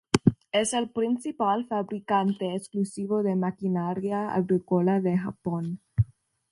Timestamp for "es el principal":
0.51-1.67